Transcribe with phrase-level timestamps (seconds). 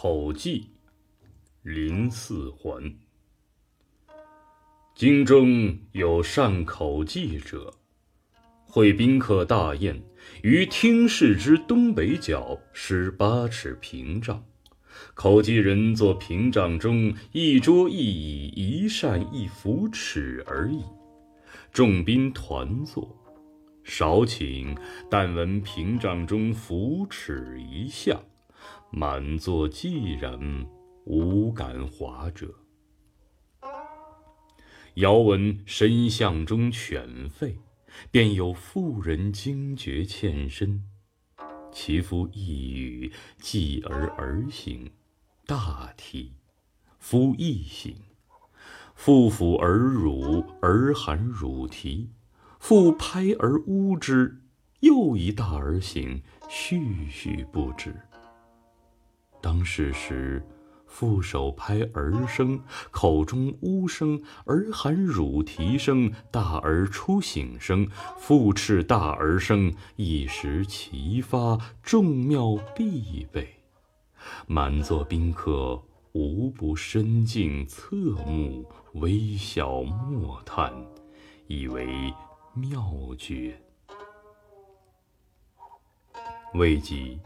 [0.00, 0.70] 口技，
[1.64, 2.94] 临四环。
[4.94, 7.74] 京中有善口技者，
[8.64, 10.00] 会宾客大宴，
[10.44, 14.44] 于厅室之东北角施八尺屏障，
[15.14, 20.84] 口技人坐屏障中，一桌一椅，一扇一扶尺而已。
[21.72, 23.16] 众宾团坐。
[23.82, 24.78] 少顷，
[25.10, 28.22] 但闻屏障中扶尺一下，
[28.90, 30.66] 满座寂然，
[31.04, 32.54] 无敢华者。
[34.94, 37.54] 遥闻深巷中犬吠，
[38.10, 40.82] 便有妇人惊觉欠身，
[41.70, 44.90] 其夫一语，继而而行，
[45.46, 46.32] 大啼。
[46.98, 47.94] 夫亦醒，
[48.94, 52.10] 妇抚而乳，儿含乳啼。
[52.58, 54.40] 复拍而呜之，
[54.80, 57.94] 又一大而醒，絮絮不止。
[59.40, 60.42] 当是时，
[60.86, 67.86] 妇手拍儿声，口中呜声，儿含乳啼声，大儿初醒声，
[68.18, 73.48] 复斥大儿声，一时齐发，众妙必备。
[74.46, 77.96] 满座宾客无不深敬侧
[78.26, 80.72] 目，微笑默叹，
[81.46, 82.12] 以为。
[82.54, 83.56] 妙绝。
[86.54, 87.20] 未几，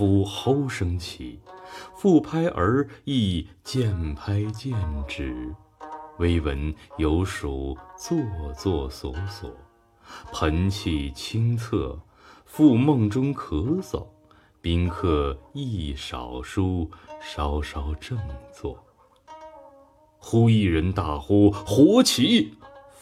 [0.00, 1.38] 夫吼声起，
[1.94, 4.72] 复拍儿亦渐拍渐
[5.06, 5.54] 止。
[6.16, 8.18] 微闻有鼠作
[8.56, 9.54] 作索索，
[10.32, 12.00] 盆气清澈，
[12.46, 14.06] 复梦中咳嗽。
[14.62, 18.18] 宾客亦少疏，稍稍正
[18.54, 18.82] 坐。
[20.16, 22.54] 忽一人大呼：“火起！”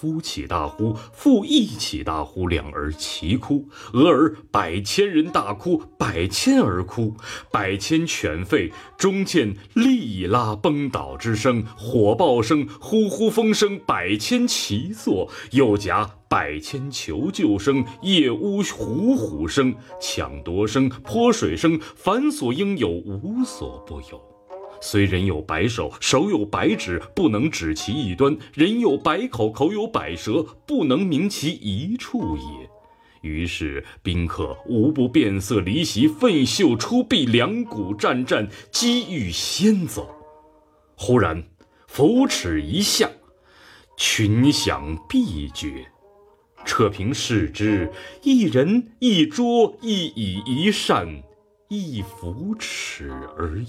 [0.00, 3.68] 夫起大呼，妇亦起大呼，两儿齐哭。
[3.92, 7.14] 俄而百千人大哭，百千儿哭，
[7.52, 8.72] 百千犬吠。
[8.96, 15.30] 中见力拉崩倒之声，火爆声，呼呼风声，百千齐作。
[15.50, 24.29] 又夹百千求救声，夜呜虎虎声，抢夺声，泼水声，凡所应有，无所不有。
[24.82, 32.70] 虽人有百手，手有百指，不能指其一端；人有百口，口有百舌，不能名其一处也。
[33.20, 40.14] 于是宾客无不变色离席，奋袖出臂，两股战战，机欲先走。
[40.96, 41.44] 忽然
[41.86, 43.10] 扶尺一下，
[43.98, 45.86] 群响毕绝。
[46.64, 47.92] 扯平视之，
[48.22, 51.22] 一人一桌一椅一扇
[51.68, 53.66] 一扶尺而已。